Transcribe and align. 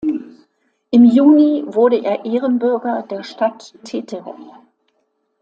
Im 0.89 1.05
Juni 1.05 1.63
wurde 1.67 2.03
er 2.03 2.25
Ehrenbürger 2.25 3.03
der 3.07 3.21
Stadt 3.21 3.75
Teterow. 3.83 4.55